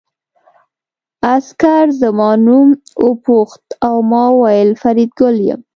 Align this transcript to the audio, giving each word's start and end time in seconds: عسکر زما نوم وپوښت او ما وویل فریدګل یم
عسکر 1.33 1.85
زما 2.01 2.29
نوم 2.45 2.67
وپوښت 3.05 3.65
او 3.87 3.95
ما 4.11 4.23
وویل 4.35 4.71
فریدګل 4.81 5.35
یم 5.47 5.61